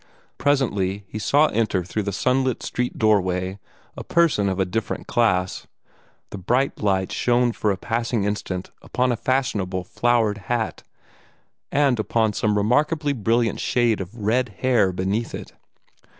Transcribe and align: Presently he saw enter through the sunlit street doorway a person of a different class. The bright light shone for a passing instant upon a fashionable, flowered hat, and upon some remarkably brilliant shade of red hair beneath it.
Presently 0.39 1.05
he 1.07 1.19
saw 1.19 1.45
enter 1.49 1.83
through 1.83 2.01
the 2.01 2.11
sunlit 2.11 2.63
street 2.63 2.97
doorway 2.97 3.59
a 3.95 4.03
person 4.03 4.49
of 4.49 4.59
a 4.59 4.65
different 4.65 5.05
class. 5.05 5.67
The 6.31 6.39
bright 6.39 6.81
light 6.81 7.11
shone 7.11 7.51
for 7.51 7.69
a 7.69 7.77
passing 7.77 8.23
instant 8.23 8.71
upon 8.81 9.11
a 9.11 9.15
fashionable, 9.15 9.83
flowered 9.83 10.39
hat, 10.49 10.81
and 11.71 11.99
upon 11.99 12.33
some 12.33 12.57
remarkably 12.57 13.13
brilliant 13.13 13.59
shade 13.59 14.01
of 14.01 14.17
red 14.17 14.49
hair 14.63 14.91
beneath 14.91 15.35
it. 15.35 15.53